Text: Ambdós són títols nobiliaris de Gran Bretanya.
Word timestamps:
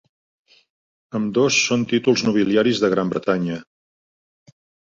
Ambdós 1.19 1.59
són 1.67 1.85
títols 1.93 2.25
nobiliaris 2.31 2.83
de 2.85 2.91
Gran 2.97 3.15
Bretanya. 3.15 3.63